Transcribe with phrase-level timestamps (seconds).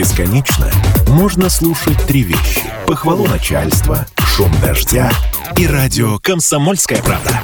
[0.00, 0.72] Бесконечно
[1.08, 2.62] можно слушать три вещи.
[2.86, 5.12] Похвалу начальства, шум дождя
[5.58, 7.42] и радио «Комсомольская правда».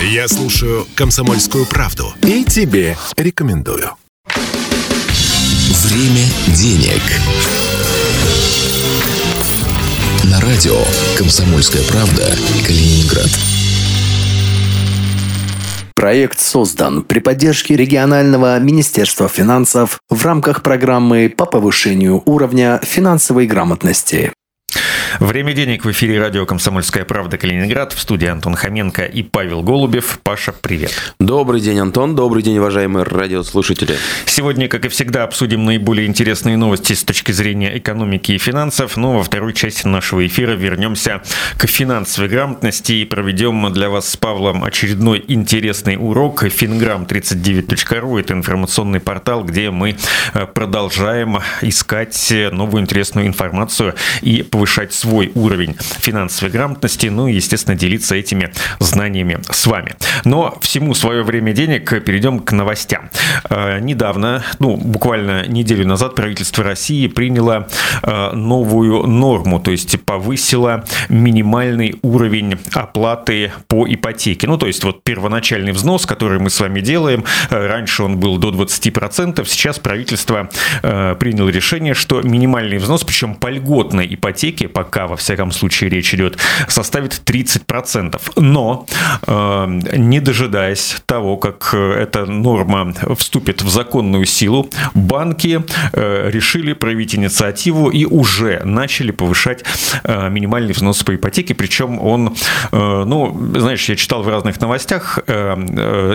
[0.00, 3.90] Я слушаю «Комсомольскую правду» и тебе рекомендую.
[5.88, 6.24] Время
[6.54, 7.02] денег.
[10.30, 10.80] На радио
[11.18, 12.32] «Комсомольская правда»
[12.64, 13.55] Калининград.
[15.96, 24.30] Проект создан при поддержке регионального Министерства финансов в рамках программы по повышению уровня финансовой грамотности.
[25.20, 27.94] Время денег в эфире радио «Комсомольская правда» Калининград.
[27.94, 30.18] В студии Антон Хоменко и Павел Голубев.
[30.22, 31.14] Паша, привет.
[31.18, 32.14] Добрый день, Антон.
[32.14, 33.96] Добрый день, уважаемые радиослушатели.
[34.26, 38.98] Сегодня, как и всегда, обсудим наиболее интересные новости с точки зрения экономики и финансов.
[38.98, 41.22] Но во второй части нашего эфира вернемся
[41.56, 46.44] к финансовой грамотности и проведем для вас с Павлом очередной интересный урок.
[46.44, 49.96] Финграм39.ру– это информационный портал, где мы
[50.34, 57.76] э, продолжаем искать новую интересную информацию и повышать свой уровень финансовой грамотности, ну и, естественно,
[57.76, 59.94] делиться этими знаниями с вами.
[60.24, 63.10] Но всему свое время денег перейдем к новостям.
[63.50, 67.68] Э, недавно, ну, буквально неделю назад правительство России приняло
[68.02, 74.46] э, новую норму, то есть повысило минимальный уровень оплаты по ипотеке.
[74.46, 78.38] Ну, то есть вот первоначальный взнос, который мы с вами делаем, э, раньше он был
[78.38, 80.48] до 20%, сейчас правительство
[80.82, 86.14] приняло решение, что минимальный взнос, причем по льготной ипотеке, по пока, во всяком случае, речь
[86.14, 88.20] идет, составит 30%.
[88.36, 88.86] Но,
[89.26, 97.14] э, не дожидаясь того, как эта норма вступит в законную силу, банки э, решили проявить
[97.14, 99.64] инициативу и уже начали повышать
[100.04, 102.34] э, минимальный взнос по ипотеке, причем он,
[102.72, 105.18] ну, знаешь, я читал в разных новостях,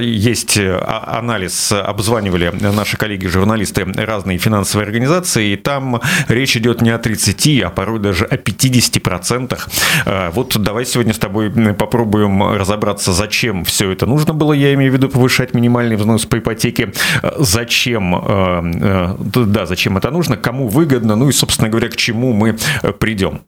[0.01, 6.97] есть а, анализ, обзванивали наши коллеги-журналисты разные финансовые организации, и там речь идет не о
[6.97, 9.59] 30, а порой даже о 50 50%.
[10.05, 14.91] А, вот давай сегодня с тобой попробуем разобраться, зачем все это нужно было, я имею
[14.91, 16.93] в виду повышать минимальный взнос по ипотеке,
[17.37, 18.21] зачем, а,
[18.63, 22.57] а, да, зачем это нужно, кому выгодно, ну и, собственно говоря, к чему мы
[22.99, 23.41] придем.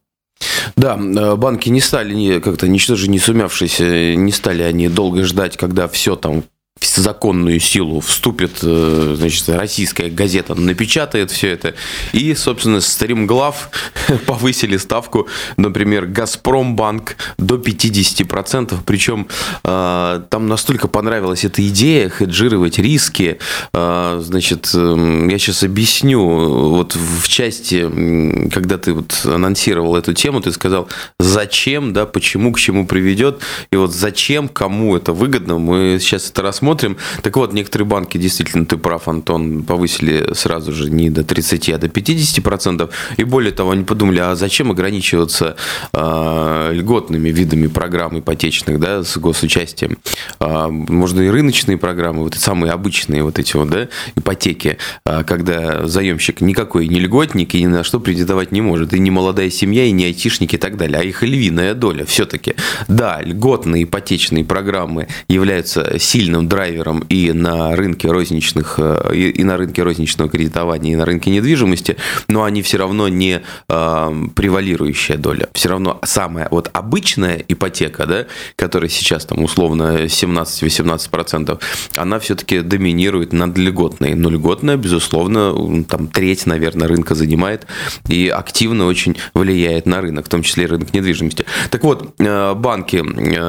[0.75, 0.97] Да,
[1.35, 6.15] банки не стали как-то, ничто же не сумявшиеся, не стали они долго ждать, когда все
[6.15, 6.43] там
[6.79, 11.75] в законную силу вступит, э, значит, российская газета напечатает все это.
[12.13, 13.69] И, собственно, стримглав
[14.25, 18.79] повысили ставку, например, Газпромбанк до 50%.
[18.85, 19.27] Причем
[19.63, 23.37] э, там настолько понравилась эта идея хеджировать риски.
[23.73, 26.21] Э, значит, я сейчас объясню.
[26.23, 32.59] Вот в части, когда ты вот анонсировал эту тему, ты сказал, зачем, да, почему, к
[32.59, 33.41] чему приведет.
[33.71, 36.95] И вот зачем, кому это выгодно, мы сейчас это рассмотрим посмотрим.
[37.21, 41.77] Так вот, некоторые банки, действительно, ты прав, Антон, повысили сразу же не до 30, а
[41.77, 42.89] до 50%.
[43.17, 45.57] И более того, они подумали, а зачем ограничиваться
[45.91, 49.97] э, льготными видами программ ипотечных, да, с госучастием?
[50.39, 55.85] Э, можно и рыночные программы, вот самые обычные вот эти вот, да, ипотеки, э, когда
[55.85, 58.93] заемщик никакой не льготник и ни на что претендовать не может.
[58.93, 60.99] И не молодая семья, и не айтишники и так далее.
[61.01, 62.55] А их львиная доля все-таки.
[62.87, 69.81] Да, льготные ипотечные программы являются сильным драйвером и на рынке розничных, э, и на рынке
[69.81, 71.97] розничного кредитования, и на рынке недвижимости,
[72.27, 75.49] но они все равно не э, превалирующая доля.
[75.53, 78.25] Все равно самая вот обычная ипотека, да,
[78.55, 81.59] которая сейчас там условно 17-18%,
[81.95, 84.13] она все-таки доминирует над льготной.
[84.13, 87.65] Но льготная, безусловно, там треть, наверное, рынка занимает
[88.07, 91.45] и активно очень влияет на рынок, в том числе и рынок недвижимости.
[91.71, 92.97] Так вот, э, банки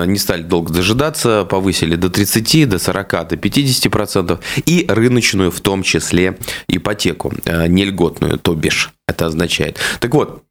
[0.06, 5.60] не стали долго дожидаться, повысили до 30, до 40 40 до 50% и рыночную в
[5.60, 6.36] том числе
[6.68, 9.78] ипотеку, э, нельготную, то бишь это означает.
[10.00, 10.44] Так вот,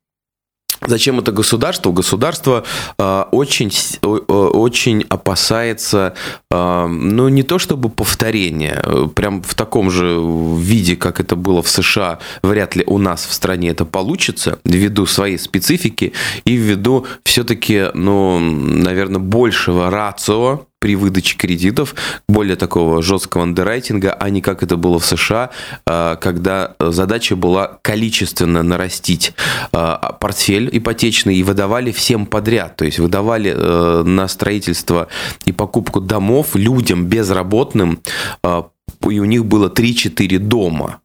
[0.88, 1.92] Зачем это государство?
[1.92, 2.64] Государство
[2.98, 3.72] э, очень,
[4.02, 6.14] э, очень опасается,
[6.52, 10.20] э, ну, не то чтобы повторения, э, прям в таком же
[10.58, 15.06] виде, как это было в США, вряд ли у нас в стране это получится, ввиду
[15.06, 16.14] своей специфики
[16.46, 21.96] и ввиду все-таки, ну, наверное, большего рацио при выдаче кредитов,
[22.28, 25.50] более такого жесткого андеррайтинга, а не как это было в США,
[25.86, 29.34] а, когда задача была количественно нарастить
[29.72, 32.76] а, портфель ипотечный и выдавали всем подряд.
[32.76, 35.08] То есть выдавали э, на строительство
[35.46, 38.02] и покупку домов людям безработным,
[38.44, 38.68] а,
[39.10, 41.00] и у них было 3-4 дома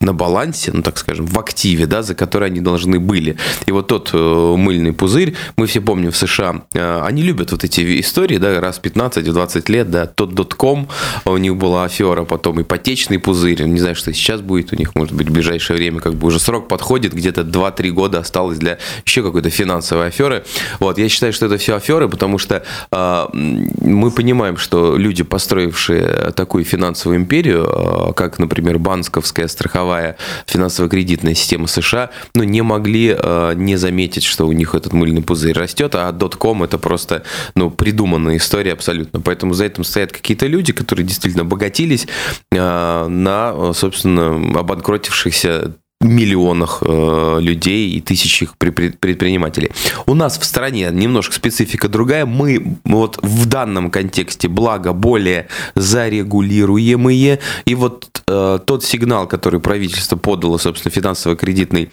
[0.00, 3.36] на балансе, ну так скажем, в активе, да, за который они должны были.
[3.64, 7.64] И вот тот э, мыльный пузырь, мы все помним в США, э, они любят вот
[7.64, 10.88] эти истории, да, раз 15-20 лет, да, тот дотком,
[11.24, 15.14] у них была афера, потом ипотечный пузырь, не знаю, что сейчас будет у них, может
[15.14, 18.76] быть, в ближайшее время, как бы уже срок подходит, где-то 2-3 года осталось для
[19.06, 20.44] еще какой-то финансовой аферы.
[20.78, 22.62] Вот, я считаю, что это все аферы, потому что
[22.92, 30.16] э, мы понимаем, что люди, построившие такую финансовую империю, э, как, например, банковская страховая мировая
[30.46, 35.56] финансово-кредитная система США, ну, не могли э, не заметить, что у них этот мыльный пузырь
[35.56, 37.22] растет, а .com это просто,
[37.54, 39.20] ну, придуманная история абсолютно.
[39.20, 42.08] Поэтому за этим стоят какие-то люди, которые действительно обогатились
[42.50, 45.76] э, на, собственно, обанкротившихся
[46.08, 49.70] миллионах э, людей и тысячах предпринимателей.
[50.06, 52.26] У нас в стране немножко специфика другая.
[52.26, 57.40] Мы вот в данном контексте, благо, более зарегулируемые.
[57.64, 61.90] И вот э, тот сигнал, который правительство подало, собственно, финансово-кредитной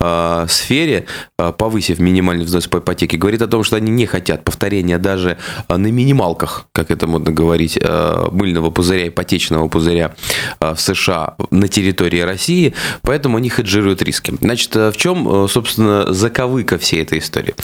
[0.00, 1.06] э, сфере,
[1.38, 5.38] э, повысив минимальный взнос по ипотеке, говорит о том, что они не хотят повторения даже
[5.68, 10.14] э, на минималках, как это модно говорить, э, мыльного пузыря, ипотечного пузыря
[10.60, 12.74] э, в США на территории России.
[13.02, 14.34] Поэтому они хеджируют риски.
[14.40, 17.54] Значит, э, в чем, э, собственно, заковыка всей этой истории?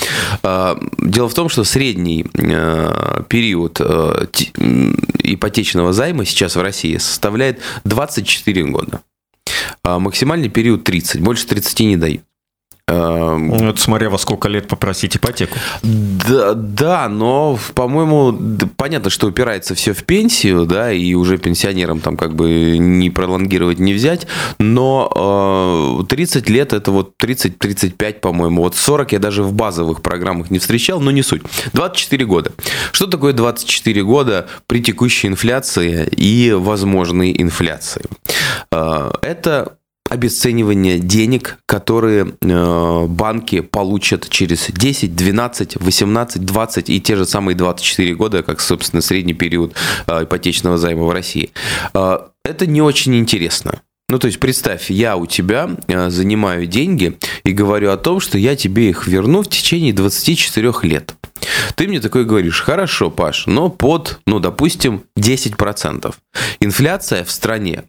[0.43, 2.25] Э, дело в том, что средний
[3.29, 3.81] период
[5.23, 9.01] ипотечного займа сейчас в России составляет 24 года.
[9.83, 12.23] А максимальный период 30, больше 30 не дают.
[12.89, 15.57] Эм, ну, это смотря во сколько лет попросить ипотеку.
[15.83, 18.39] Да, да но, по-моему,
[18.77, 23.79] понятно, что упирается все в пенсию, да, и уже пенсионерам там как бы не пролонгировать,
[23.79, 24.27] не взять,
[24.59, 30.51] но э, 30 лет это вот 30-35, по-моему, вот 40 я даже в базовых программах
[30.51, 31.43] не встречал, но не суть.
[31.75, 32.53] 24 года.
[32.93, 38.05] Что такое 24 года при текущей инфляции и возможной инфляции?
[38.71, 39.78] Э, это
[40.09, 47.55] обесценивание денег, которые э, банки получат через 10, 12, 18, 20 и те же самые
[47.55, 49.75] 24 года, как, собственно, средний период
[50.07, 51.51] э, ипотечного займа в России.
[51.95, 53.83] Э, это не очень интересно.
[54.11, 58.57] Ну, то есть, представь, я у тебя занимаю деньги и говорю о том, что я
[58.57, 61.15] тебе их верну в течение 24 лет.
[61.75, 66.15] Ты мне такой говоришь, хорошо, Паш, но под, ну, допустим, 10%.
[66.61, 67.85] Инфляция в стране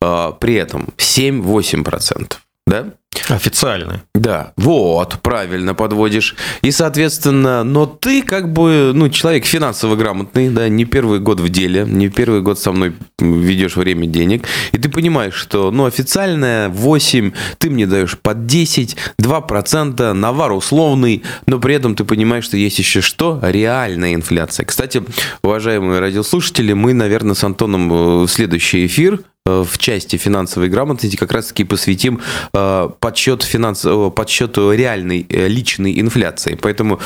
[0.00, 2.34] при этом 7-8%.
[2.66, 2.86] Да?
[3.28, 4.02] Официально.
[4.14, 6.36] Да, вот, правильно подводишь.
[6.62, 11.48] И, соответственно, но ты как бы, ну, человек финансово грамотный, да, не первый год в
[11.48, 16.68] деле, не первый год со мной ведешь время денег, и ты понимаешь, что, ну, официальная
[16.68, 22.56] 8, ты мне даешь под 10, 2%, навар условный, но при этом ты понимаешь, что
[22.56, 23.40] есть еще что?
[23.42, 24.66] Реальная инфляция.
[24.66, 25.02] Кстати,
[25.42, 31.64] уважаемые радиослушатели, мы, наверное, с Антоном э, следующий эфир в части финансовой грамотности как раз-таки
[31.64, 32.20] посвятим
[32.52, 33.84] э, подсчет, финанс...
[33.84, 36.58] Э, подсчету реальной личной инфляции.
[36.60, 37.00] Поэтому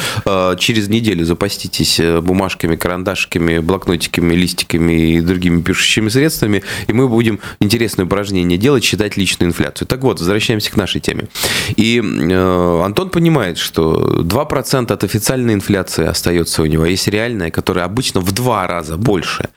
[0.59, 8.05] через неделю запаститесь бумажками, карандашиками, блокнотиками, листиками и другими пишущими средствами, и мы будем интересное
[8.07, 9.89] упражнение делать, считать личную инфляцию.
[9.89, 11.29] Так вот, возвращаемся к нашей теме.
[11.77, 18.21] И Антон понимает, что 2% от официальной инфляции остается у него, есть реальная, которая обычно
[18.21, 19.49] в два раза больше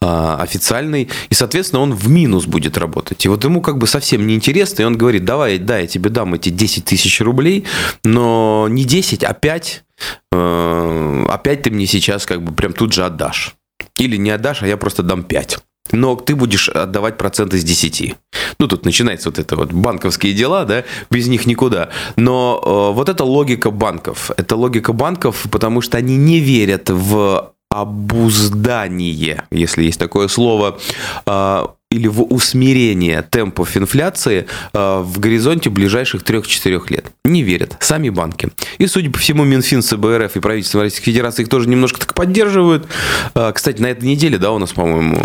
[0.00, 3.26] официальной, и, соответственно, он в минус минус будет работать.
[3.26, 6.10] И вот ему как бы совсем не интересно, и он говорит, давай, да, я тебе
[6.10, 7.64] дам эти 10 тысяч рублей,
[8.04, 9.84] но не 10, а 5,
[10.32, 13.56] э, опять ты мне сейчас как бы прям тут же отдашь.
[13.98, 15.58] Или не отдашь, а я просто дам 5
[15.92, 18.14] но ты будешь отдавать проценты с 10.
[18.58, 21.88] Ну, тут начинается вот это вот банковские дела, да, без них никуда.
[22.14, 24.30] Но э, вот это логика банков.
[24.36, 30.78] Это логика банков, потому что они не верят в обуздание, если есть такое слово,
[31.26, 37.06] э, или в усмирение темпов инфляции э, в горизонте ближайших 3-4 лет.
[37.24, 37.76] Не верят.
[37.80, 38.50] Сами банки.
[38.78, 42.86] И, судя по всему, Минфин, ЦБРФ и правительство Российской Федерации их тоже немножко так поддерживают.
[43.34, 45.16] Э, кстати, на этой неделе, да, у нас, по-моему...
[45.16, 45.24] Э,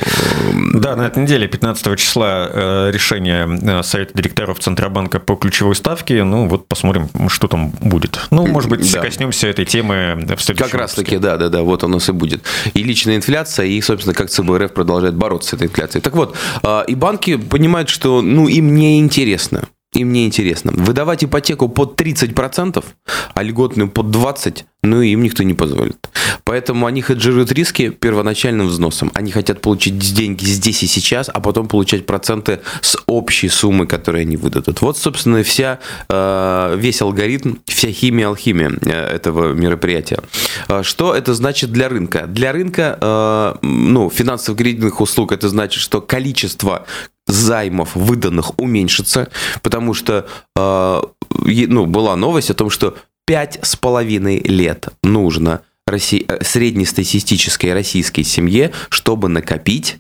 [0.73, 6.23] да, на этой неделе, 15 числа, решение Совета директоров Центробанка по ключевой ставке.
[6.23, 8.19] Ну, вот посмотрим, что там будет.
[8.31, 9.01] Ну, может быть, да.
[9.01, 12.43] коснемся этой темы в следующем Как раз-таки, да-да-да, вот оно и будет.
[12.73, 16.01] И личная инфляция, и, собственно, как ЦБРФ продолжает бороться с этой инфляцией.
[16.01, 16.35] Так вот,
[16.87, 19.63] и банки понимают, что ну, им не интересно.
[19.95, 20.73] Им не интересно.
[20.75, 22.83] Выдавать ипотеку под 30%,
[23.33, 26.09] а льготную под 20%, ну, им никто не позволит.
[26.43, 29.09] Поэтому они хеджируют риски первоначальным взносом.
[29.15, 34.21] Они хотят получить деньги здесь и сейчас, а потом получать проценты с общей суммы, которую
[34.21, 34.81] они выдадут.
[34.81, 40.19] Вот, собственно, вся, э, весь алгоритм, вся химия, алхимия э, этого мероприятия.
[40.67, 42.27] Э, что это значит для рынка?
[42.27, 46.85] Для рынка, ну, финансово-кредитных услуг это значит, что количество
[47.27, 49.29] займов, выданных, уменьшится,
[49.61, 56.27] потому что ну, была новость о том, что пять с половиной лет нужно Росси...
[56.41, 59.97] среднестатистической российской семье, чтобы накопить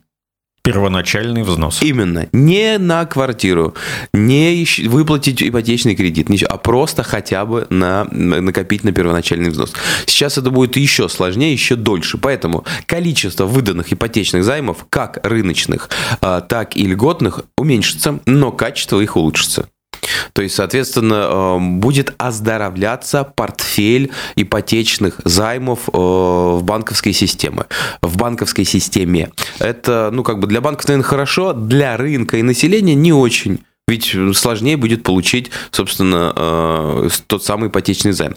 [0.65, 1.83] Первоначальный взнос.
[1.83, 2.27] Именно.
[2.31, 3.75] Не на квартиру,
[4.13, 9.73] не выплатить ипотечный кредит, а просто хотя бы на, накопить на первоначальный взнос.
[10.07, 12.17] Сейчас это будет еще сложнее, еще дольше.
[12.17, 15.89] Поэтому количество выданных ипотечных займов, как рыночных,
[16.21, 19.69] а, так и льготных, уменьшится, но качество их улучшится.
[20.33, 27.65] То есть, соответственно, э, будет оздоровляться портфель ипотечных займов э, в банковской системе.
[28.01, 29.31] В банковской системе.
[29.59, 33.59] Это, ну, как бы для банков, наверное, хорошо, для рынка и населения не очень.
[33.87, 38.35] Ведь сложнее будет получить, собственно, э, тот самый ипотечный займ.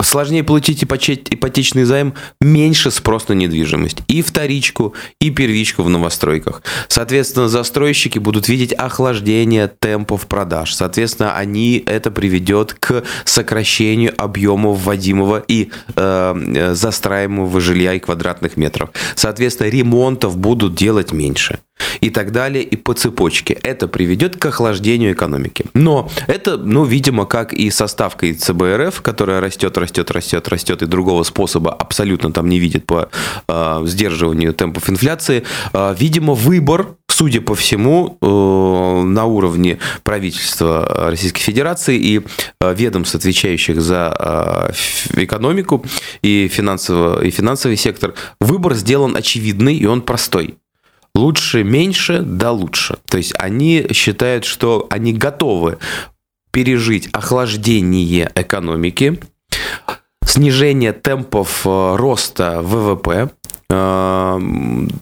[0.00, 3.98] Сложнее получить ипотечный займ, меньше спрос на недвижимость.
[4.06, 6.62] И вторичку, и первичку в новостройках.
[6.86, 10.72] Соответственно, застройщики будут видеть охлаждение темпов продаж.
[10.74, 18.90] Соответственно, они это приведет к сокращению объема вводимого и э, застраиваемого жилья и квадратных метров.
[19.16, 21.58] Соответственно, ремонтов будут делать меньше
[22.00, 23.54] и так далее, и по цепочке.
[23.54, 25.64] Это приведет к охлаждению экономики.
[25.74, 30.86] Но это, ну, видимо, как и со ставкой ЦБРФ, которая растет, растет, растет, растет, и
[30.86, 33.08] другого способа абсолютно там не видит по
[33.48, 35.44] э, сдерживанию темпов инфляции.
[35.72, 42.20] Э, видимо, выбор судя по всему, э, на уровне правительства Российской Федерации и
[42.60, 44.72] э, ведомств, отвечающих за
[45.14, 45.84] экономику
[46.22, 50.58] и, финансово, и финансовый сектор, выбор сделан очевидный, и он простой
[51.14, 52.98] лучше меньше, да лучше.
[53.06, 55.78] То есть они считают, что они готовы
[56.50, 59.20] пережить охлаждение экономики,
[60.24, 63.30] снижение темпов э, роста ВВП,
[63.70, 64.40] э,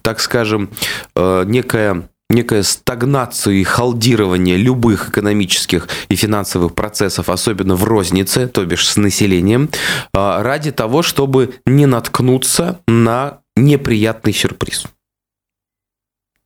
[0.03, 0.71] так скажем,
[1.15, 8.65] э, некая некая стагнацию и халдирование любых экономических и финансовых процессов, особенно в рознице, то
[8.65, 9.71] бишь с населением,
[10.13, 14.87] ради того, чтобы не наткнуться на неприятный сюрприз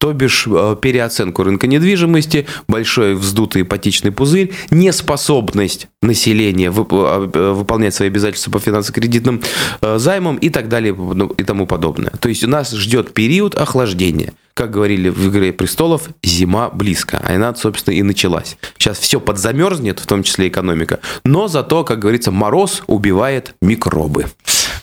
[0.00, 7.94] то бишь э, переоценку рынка недвижимости, большой вздутый ипотечный пузырь, неспособность населения э, э, выполнять
[7.94, 9.42] свои обязательства по финансово-кредитным
[9.82, 12.12] займам и так далее ну, и тому подобное.
[12.18, 14.32] То есть у нас ждет период охлаждения.
[14.54, 18.56] Как говорили в «Игре престолов», зима близко, а она, собственно, и началась.
[18.78, 24.26] Сейчас все подзамерзнет, в том числе экономика, но зато, как говорится, мороз убивает микробы.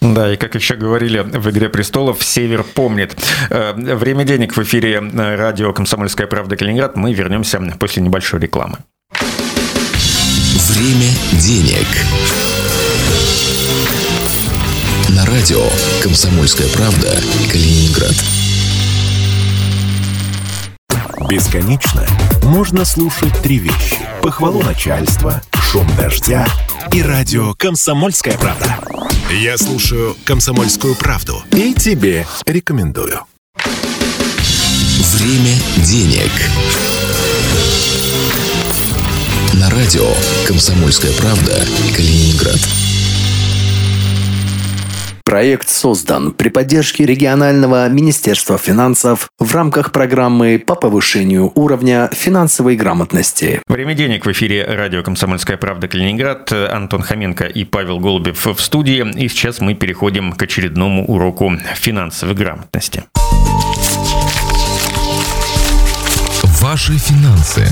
[0.02, 3.18] Да, и как еще говорили в «Игре престолов», «Север помнит».
[3.50, 6.56] Э, время денег в эфире э, радио «Комсомольская правда.
[6.56, 6.96] Калининград».
[6.96, 8.78] Мы вернемся после небольшой рекламы.
[10.70, 11.88] Время денег.
[15.10, 15.64] На радио
[16.04, 17.20] «Комсомольская правда.
[17.52, 18.14] Калининград».
[21.28, 22.06] Бесконечно
[22.44, 23.98] можно слушать три вещи.
[24.22, 26.48] Похвалу начальства, шум дождя
[26.94, 28.78] и радио «Комсомольская правда».
[29.30, 33.20] Я слушаю «Комсомольскую правду» и тебе рекомендую.
[35.16, 35.54] Время
[35.86, 36.32] денег.
[39.54, 40.10] На радио
[40.48, 41.62] «Комсомольская правда»
[41.94, 42.87] Калининград.
[45.28, 53.62] Проект создан при поддержке регионального Министерства финансов в рамках программы по повышению уровня финансовой грамотности.
[53.68, 55.90] Время денег в эфире радио «Комсомольская правда.
[55.90, 56.50] Калининград».
[56.54, 59.06] Антон Хоменко и Павел Голубев в студии.
[59.22, 63.04] И сейчас мы переходим к очередному уроку финансовой грамотности.
[66.62, 67.68] Ваши финансы.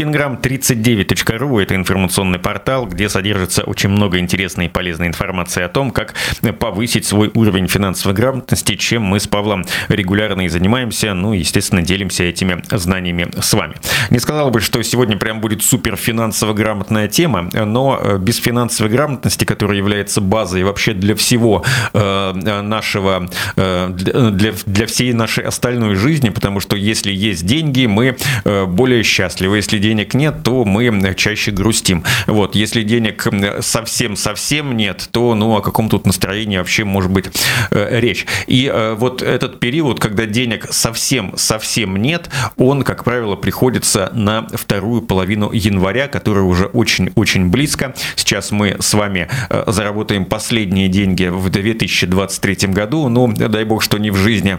[0.00, 6.14] Финграм39.ру– это информационный портал, где содержится очень много интересной и полезной информации о том, как
[6.58, 12.24] повысить свой уровень финансовой грамотности, чем мы с Павлом регулярно и занимаемся, ну, естественно, делимся
[12.24, 13.74] этими знаниями с вами.
[14.08, 18.90] Не сказал бы, что сегодня прям будет супер финансово грамотная тема, но э, без финансовой
[18.90, 25.94] грамотности, которая является базой вообще для всего э, нашего, э, для, для всей нашей остальной
[25.96, 28.16] жизни, потому что если есть деньги, мы
[28.66, 32.04] более счастливы, если денег нет, то мы чаще грустим.
[32.28, 33.26] Вот, если денег
[33.60, 37.26] совсем-совсем нет, то, ну, о каком тут настроении вообще может быть
[37.72, 38.24] э, речь.
[38.46, 45.02] И э, вот этот период, когда денег совсем-совсем нет, он, как правило, приходится на вторую
[45.02, 47.92] половину января, которая уже очень-очень близко.
[48.14, 53.08] Сейчас мы с вами э, заработаем последние деньги в 2023 году.
[53.08, 54.58] Ну, дай бог, что не в жизни.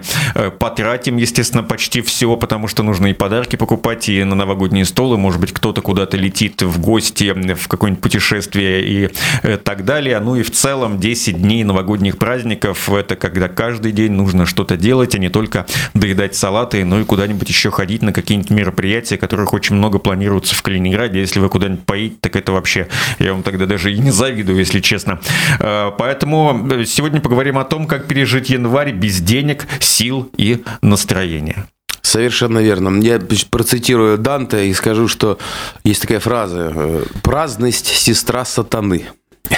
[0.59, 5.39] Потратим, естественно, почти все, потому что нужно и подарки покупать, и на новогодние столы может
[5.39, 9.09] быть, кто-то куда-то летит в гости, в какое-нибудь путешествие и
[9.43, 10.19] э, так далее.
[10.19, 15.15] Ну и в целом 10 дней новогодних праздников– это когда каждый день нужно что-то делать,
[15.15, 19.75] а не только доедать салаты, но и куда-нибудь еще ходить на какие-нибудь мероприятия, которых очень
[19.75, 21.19] много планируется в Калининграде.
[21.19, 22.87] Если вы куда-нибудь поедете, так это вообще,
[23.19, 25.19] я вам тогда даже и не завидую, если честно.
[25.59, 31.67] Э, поэтому сегодня поговорим о том, как пережить январь без денег, сил и настроения.
[32.11, 33.01] Совершенно верно.
[33.01, 35.39] Я процитирую Данте и скажу, что
[35.85, 39.05] есть такая фраза э, «праздность– сестра сатаны».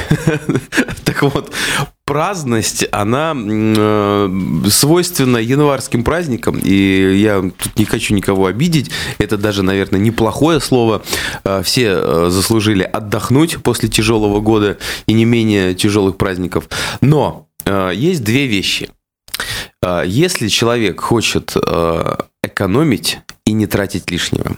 [1.04, 1.52] Так вот,
[2.06, 4.30] праздность, она э,
[4.70, 11.02] свойственна январским праздникам, и я тут не хочу никого обидеть, это даже, наверное, неплохое слово.
[11.44, 16.70] Э, все заслужили отдохнуть после тяжелого года и не менее тяжелых праздников.
[17.02, 18.90] Но есть две вещи.
[20.06, 21.56] Если человек хочет
[22.44, 24.58] экономить и не тратить лишнего,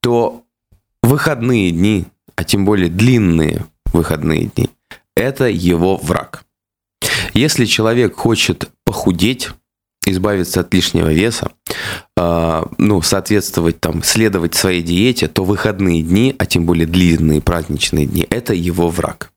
[0.00, 0.42] то
[1.02, 4.70] выходные дни, а тем более длинные выходные дни,
[5.14, 6.44] это его враг.
[7.34, 9.50] Если человек хочет похудеть,
[10.06, 11.50] избавиться от лишнего веса,
[12.16, 18.06] э, ну, соответствовать там, следовать своей диете, то выходные дни, а тем более длинные праздничные
[18.06, 19.32] дни, это его враг.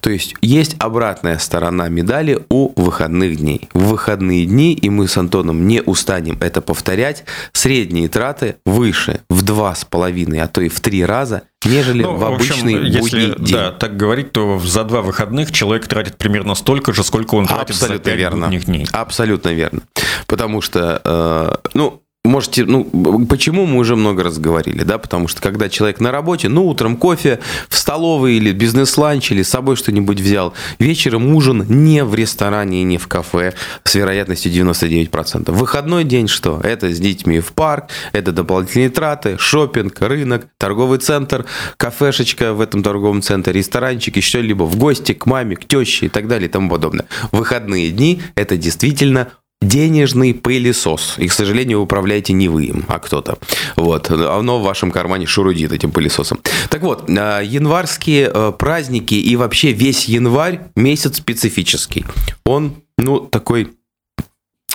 [0.00, 3.68] То есть есть обратная сторона медали у выходных дней.
[3.72, 9.42] В выходные дни, и мы с Антоном не устанем это повторять, средние траты выше в
[9.42, 13.00] два с половиной, а то и в три раза, нежели ну, в обычный в общем,
[13.00, 13.54] будний если, день.
[13.54, 17.70] Да, так говорить, то за два выходных человек тратит примерно столько же, сколько он тратит
[17.70, 18.48] Абсолютно за пять верно.
[18.48, 18.86] дней.
[18.92, 19.82] Абсолютно верно.
[20.26, 22.84] Потому что, э, ну, можете, ну,
[23.26, 26.96] почему мы уже много раз говорили, да, потому что когда человек на работе, ну, утром
[26.96, 32.80] кофе в столовой или бизнес-ланч или с собой что-нибудь взял, вечером ужин не в ресторане
[32.80, 33.54] и не в кафе
[33.84, 35.52] с вероятностью 99%.
[35.52, 36.60] Выходной день что?
[36.62, 41.44] Это с детьми в парк, это дополнительные траты, шопинг, рынок, торговый центр,
[41.76, 46.08] кафешечка в этом торговом центре, ресторанчик, еще либо в гости к маме, к теще и
[46.08, 47.06] так далее и тому подобное.
[47.32, 49.28] Выходные дни– это действительно
[49.62, 51.14] денежный пылесос.
[51.18, 53.38] И, к сожалению, управляете не вы им, а кто-то.
[53.76, 54.10] Вот.
[54.10, 56.40] Оно в вашем кармане шурудит этим пылесосом.
[56.68, 62.04] Так вот, а, январские э, праздники и вообще весь январь месяц специфический.
[62.44, 63.75] Он, ну, такой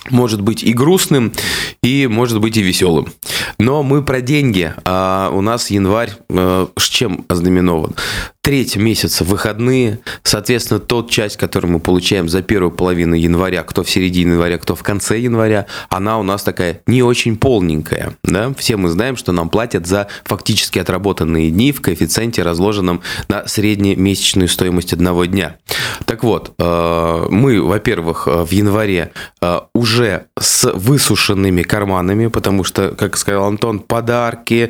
[0.10, 1.32] может быть и грустным,
[1.84, 3.08] и может быть и веселым.
[3.60, 4.74] Но мы про деньги.
[4.84, 7.96] А у нас январь э, с чем ознаменован?
[8.42, 13.90] Треть месяца выходные, соответственно, тот часть, которую мы получаем за первую половину января, кто в
[13.90, 18.18] середине января, кто в конце января, она у нас такая не очень полненькая.
[18.24, 18.52] Да?
[18.58, 24.48] Все мы знаем, что нам платят за фактически отработанные дни в коэффициенте, разложенном на среднемесячную
[24.48, 25.58] стоимость одного дня.
[26.06, 29.12] Так вот, э, мы, во-первых, э, в январе
[29.74, 29.91] уже
[30.40, 34.70] с высушенными карманами, потому что, как сказал Антон, подарки,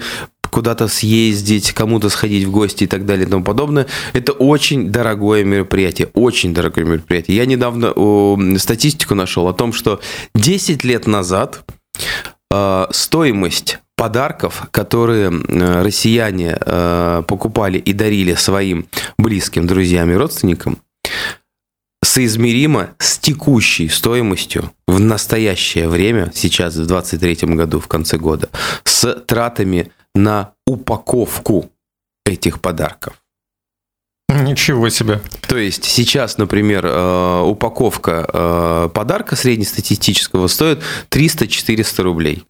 [0.49, 3.87] куда-то съездить, кому-то сходить в гости и так далее и тому подобное.
[4.13, 7.37] Это очень дорогое мероприятие, очень дорогое мероприятие.
[7.37, 7.93] Я недавно
[8.57, 10.01] статистику нашел о том, что
[10.35, 11.63] 10 лет назад
[12.51, 20.79] э, стоимость подарков, которые россияне э, покупали и дарили своим близким, друзьям и родственникам,
[22.03, 28.49] соизмеримо с текущей стоимостью в настоящее время, сейчас в 2023 году, в конце года,
[28.83, 31.71] с тратами на упаковку
[32.25, 33.20] этих подарков.
[34.31, 35.21] Ничего себе.
[35.47, 42.43] То есть сейчас, например, э, упаковка э, подарка среднестатистического стоит 300-400 рублей.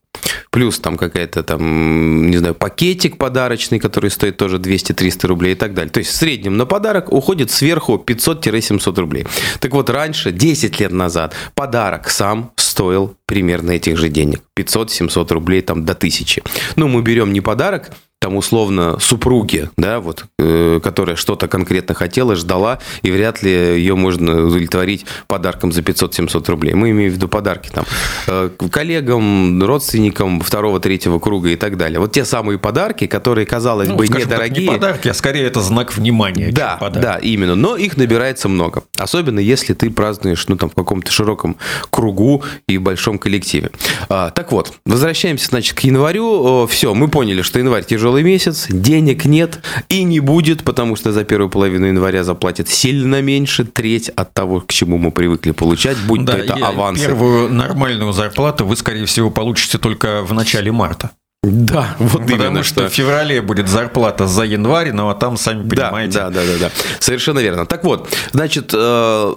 [0.52, 5.74] Плюс там какая-то там, не знаю, пакетик подарочный, который стоит тоже 200-300 рублей и так
[5.74, 5.92] далее.
[5.92, 9.26] То есть в среднем на подарок уходит сверху 500-700 рублей.
[9.60, 14.42] Так вот, раньше, 10 лет назад, подарок сам стоил примерно этих же денег.
[14.58, 16.44] 500-700 рублей там до 1000.
[16.76, 22.36] Ну, мы берем не подарок, там условно супруги, да, вот, э, которая что-то конкретно хотела,
[22.36, 26.74] ждала, и вряд ли ее можно удовлетворить подарком за 500-700 рублей.
[26.76, 27.84] Мы имеем в виду подарки там
[28.28, 32.00] э, коллегам, родственникам второго, третьего круга и так далее.
[32.00, 34.38] Вот те самые подарки, которые, казалось ну, бы, недорогие.
[34.38, 36.52] Так, не подарки, а скорее это знак внимания.
[36.52, 37.56] Да, да, именно.
[37.56, 38.84] Но их набирается много.
[39.00, 41.58] Особенно если ты празднуешь, ну, там, в каком-то широком
[41.90, 43.72] кругу и большом коллективе.
[44.10, 46.68] А, так вот, возвращаемся, значит, к январю.
[46.68, 51.14] Все, мы поняли, что январь тяжелый тяжелый месяц, денег нет и не будет, потому что
[51.14, 55.98] за первую половину января заплатят сильно меньше, треть от того, к чему мы привыкли получать,
[56.08, 57.06] будь да, то это авансы.
[57.06, 61.12] Первую нормальную зарплату вы, скорее всего, получите только в начале марта.
[61.44, 65.16] Да, вот Потому именно, что, что в феврале будет зарплата за январь, но ну, а
[65.16, 66.20] там, сами понимаете.
[66.20, 66.72] Да, да, да, да, да.
[67.00, 67.66] Совершенно верно.
[67.66, 69.34] Так вот, значит, э,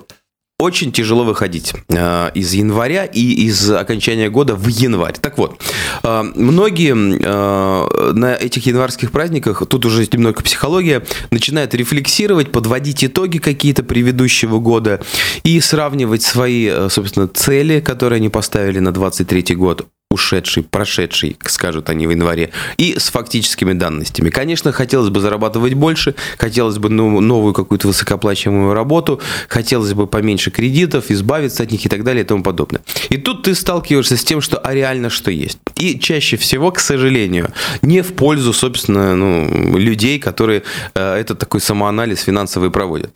[0.60, 5.16] очень тяжело выходить э, из января и из окончания года в январь.
[5.20, 5.60] Так вот,
[6.02, 13.38] э, многие э, на этих январских праздниках, тут уже немного психология, начинают рефлексировать, подводить итоги
[13.38, 15.00] какие-то предыдущего года
[15.42, 22.06] и сравнивать свои, собственно, цели, которые они поставили на 23 год ушедший, прошедший, скажут они
[22.06, 24.30] в январе, и с фактическими данностями.
[24.30, 31.10] Конечно, хотелось бы зарабатывать больше, хотелось бы новую какую-то высокоплачиваемую работу, хотелось бы поменьше кредитов,
[31.10, 32.82] избавиться от них и так далее и тому подобное.
[33.10, 35.58] И тут ты сталкиваешься с тем, что а реально что есть.
[35.76, 37.50] И чаще всего, к сожалению,
[37.82, 40.62] не в пользу, собственно, ну, людей, которые
[40.94, 43.10] э, этот такой самоанализ финансовый проводят.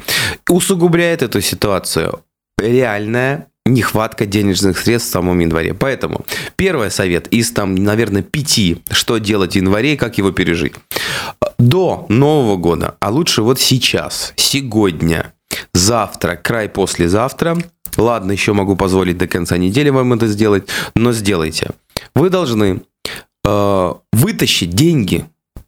[0.49, 2.21] Усугубляет эту ситуацию
[2.59, 5.75] реальная нехватка денежных средств в самом январе.
[5.75, 6.25] Поэтому
[6.57, 10.75] первый совет из там, наверное, пяти, что делать в январе и как его пережить.
[11.59, 15.33] До Нового года, а лучше вот сейчас, сегодня,
[15.75, 17.59] завтра, край послезавтра,
[17.97, 21.71] ладно, еще могу позволить до конца недели вам это сделать, но сделайте.
[22.15, 22.83] Вы должны
[23.45, 25.25] э, вытащить деньги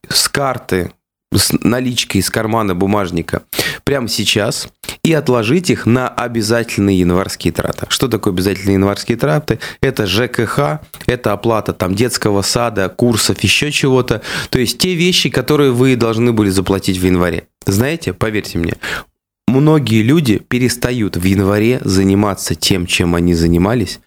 [0.08, 0.92] с карты,
[1.32, 3.42] с наличкой из кармана бумажника
[3.84, 4.68] прямо сейчас
[5.04, 7.86] и отложить их на обязательные январские траты.
[7.88, 9.60] Что такое обязательные январские траты?
[9.80, 14.22] Это ЖКХ, это оплата там детского сада, курсов, еще чего-то.
[14.50, 17.46] То есть те вещи, которые вы должны были заплатить в январе.
[17.64, 18.74] Знаете, поверьте мне,
[19.46, 24.00] многие люди перестают в январе заниматься тем, чем они занимались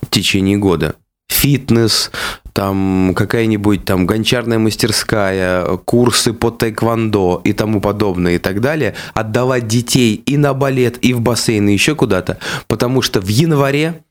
[0.00, 0.96] в течение года.
[1.28, 2.10] Фитнес,
[2.52, 9.66] там какая-нибудь там гончарная мастерская, курсы по тэквондо и тому подобное и так далее, отдавать
[9.66, 12.38] детей и на балет, и в бассейн, и еще куда-то,
[12.68, 14.02] потому что в январе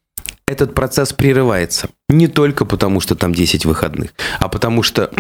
[0.47, 1.89] этот процесс прерывается.
[2.09, 5.11] Не только потому, что там 10 выходных, а потому что,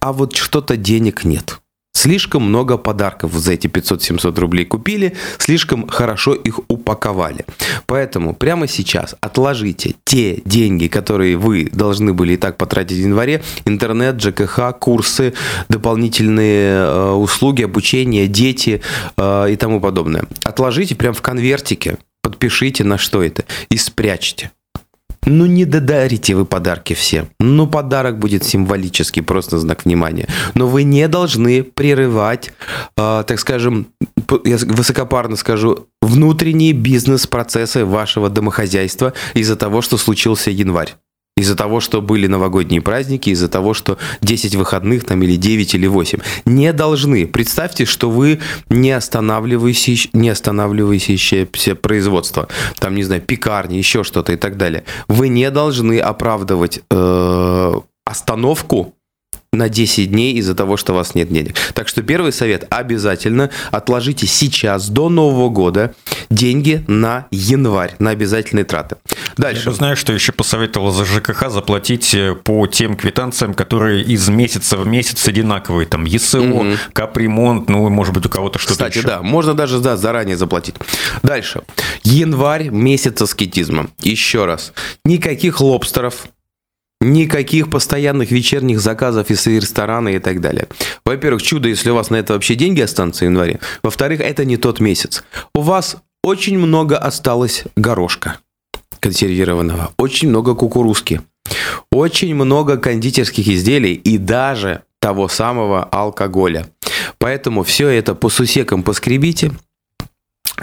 [0.00, 1.60] а вот что-то денег нет.
[2.00, 7.44] Слишком много подарков за эти 500-700 рублей купили, слишком хорошо их упаковали.
[7.84, 13.42] Поэтому прямо сейчас отложите те деньги, которые вы должны были и так потратить в январе.
[13.66, 15.34] Интернет, ЖКХ, курсы,
[15.68, 18.80] дополнительные э, услуги, обучение, дети
[19.18, 20.24] э, и тому подобное.
[20.42, 24.52] Отложите прямо в конвертике, подпишите на что это и спрячьте.
[25.30, 27.28] Ну, не додарите вы подарки все.
[27.38, 30.26] Ну, подарок будет символический, просто знак внимания.
[30.54, 32.52] Но вы не должны прерывать,
[32.96, 33.86] э, так скажем,
[34.44, 40.96] я высокопарно скажу, внутренние бизнес-процессы вашего домохозяйства из-за того, что случился январь.
[41.40, 45.86] Из-за того, что были новогодние праздники, из-за того, что 10 выходных там или 9 или
[45.86, 46.18] 8.
[46.44, 47.26] Не должны.
[47.26, 52.48] Представьте, что вы не останавливающееся, не останавливающееся производство.
[52.78, 54.84] Там, не знаю, пекарни, еще что-то и так далее.
[55.08, 57.72] Вы не должны оправдывать э,
[58.04, 58.94] остановку
[59.52, 61.56] на 10 дней из-за того, что у вас нет денег.
[61.74, 65.94] Так что первый совет– обязательно отложите сейчас, до Нового года,
[66.30, 68.96] деньги на январь, на обязательные траты.
[69.40, 69.70] Дальше.
[69.70, 74.76] Я знаю, что еще посоветовал за ЖКХ заплатить э, по тем квитанциям, которые из месяца
[74.76, 75.86] в месяц одинаковые.
[75.86, 76.66] Там ЕСО, угу.
[76.92, 79.06] капремонт, ну, может быть, у кого-то что-то Кстати, еще.
[79.06, 80.74] да, можно даже да, заранее заплатить.
[81.22, 81.62] Дальше.
[82.02, 83.88] Январь– месяц аскетизма.
[84.00, 84.74] Еще раз.
[85.04, 86.26] Никаких лобстеров,
[87.02, 90.68] Никаких постоянных вечерних заказов из ресторана и так далее.
[91.06, 93.58] Во-первых, чудо, если у вас на это вообще деньги останутся в январе.
[93.82, 95.24] Во-вторых, это не тот месяц.
[95.54, 98.36] У вас очень много осталось горошка
[99.00, 101.22] консервированного, очень много кукурузки,
[101.90, 106.66] очень много кондитерских изделий и даже того самого алкоголя.
[107.18, 109.52] Поэтому все это по сусекам поскребите,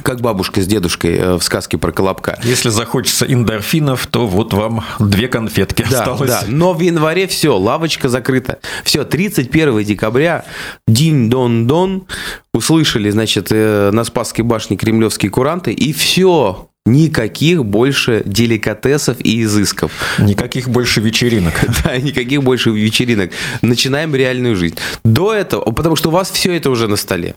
[0.03, 2.39] как бабушка с дедушкой э, в сказке про Колобка.
[2.43, 6.29] Если захочется эндорфинов, то вот вам две конфетки да, осталось.
[6.29, 8.59] Да, но в январе все, лавочка закрыта.
[8.83, 10.45] Все, 31 декабря,
[10.87, 12.05] дин-дон-дон,
[12.53, 19.91] услышали, значит, э, на Спасской башне кремлевские куранты, и все, Никаких больше деликатесов и изысков.
[20.19, 21.53] Никаких больше вечеринок.
[21.83, 23.31] Да, никаких больше вечеринок.
[23.61, 24.75] Начинаем реальную жизнь.
[25.03, 27.35] До этого, потому что у вас все это уже на столе.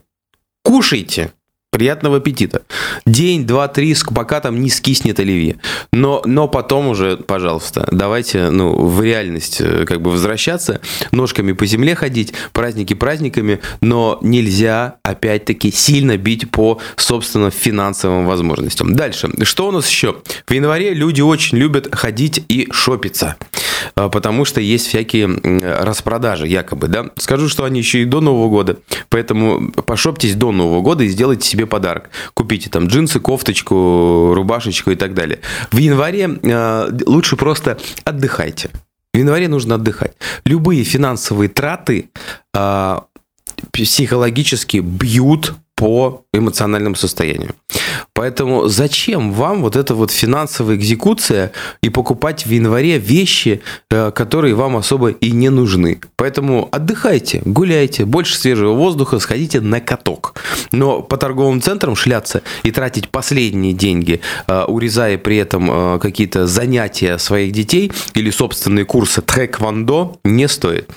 [0.63, 1.33] Кушайте.
[1.73, 2.63] Приятного аппетита.
[3.07, 5.61] День, два, три, пока там не скиснет оливье.
[5.93, 10.81] Но, но потом уже, пожалуйста, давайте ну, в реальность э, как бы возвращаться,
[11.13, 18.97] ножками по земле ходить, праздники праздниками, но нельзя, опять-таки, сильно бить по, собственно, финансовым возможностям.
[18.97, 19.31] Дальше.
[19.45, 20.17] Что у нас еще?
[20.49, 23.37] В январе люди очень любят ходить и шопиться,
[23.95, 25.27] потому что есть всякие
[25.83, 27.07] распродажи, якобы, да.
[27.17, 31.49] Скажу, что они еще и до Нового года, поэтому пошоптесь до Нового года и сделайте
[31.49, 32.11] себе подарок.
[32.35, 35.41] Купите там джинсы, кофточку, рубашечку и так далее.
[35.71, 38.71] В январе э, лучше просто отдыхайте.
[39.13, 40.13] В январе нужно отдыхать.
[40.45, 42.11] Любые финансовые траты
[42.55, 43.01] э,
[43.73, 47.55] психологически бьют по эмоциональному состоянию.
[48.21, 51.53] Поэтому зачем вам вот эта вот финансовая экзекуция
[51.83, 55.99] и покупать в январе вещи, э, которые вам особо и не нужны?
[56.17, 60.35] Поэтому отдыхайте, гуляйте, больше свежего воздуха, сходите на каток.
[60.71, 66.47] Но по торговым центрам шляться и тратить последние деньги, э, урезая при этом э, какие-то
[66.47, 70.91] занятия своих детей или собственные курсы тхэквондо, не стоит.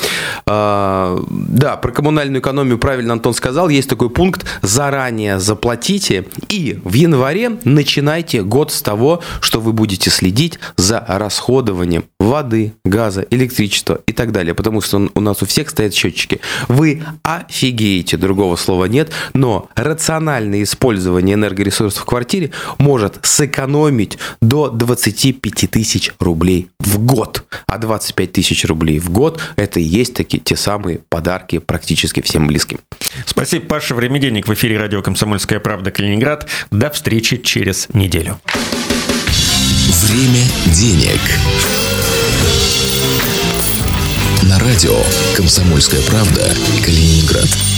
[0.45, 3.69] Да, про коммунальную экономию правильно Антон сказал.
[3.69, 10.09] Есть такой пункт «заранее заплатите» и в январе начинайте год с того, что вы будете
[10.09, 14.55] следить за расходованием воды, газа, электричества и так далее.
[14.55, 16.41] Потому что у нас у всех стоят счетчики.
[16.67, 25.69] Вы офигеете, другого слова нет, но рациональное использование энергоресурсов в квартире может сэкономить до 25
[25.69, 27.45] тысяч рублей в год.
[27.67, 32.47] А 25 тысяч рублей в год– это и есть такие те самые подарки практически всем
[32.47, 32.79] близким.
[33.25, 33.93] Спасибо, Паша.
[33.93, 36.47] Время денег в эфире радио «Комсомольская правда» Калининград.
[36.71, 38.39] До встречи через неделю.
[40.03, 41.19] Время денег.
[44.43, 44.97] На радио
[45.35, 46.53] «Комсомольская правда»
[46.85, 47.72] Калининград.